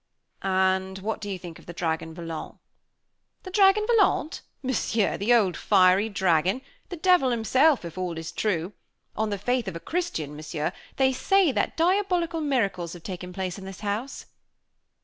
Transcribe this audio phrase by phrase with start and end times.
[0.41, 2.55] "And what do you think of the Dragon Volant?"
[3.43, 4.41] "The Dragon Volant!
[4.63, 6.63] Monsieur; the old fiery dragon!
[6.89, 8.73] The devil himself, if all is true!
[9.15, 13.59] On the faith of a Christian, Monsieur, they say that diabolical miracles have taken place
[13.59, 14.25] in this house."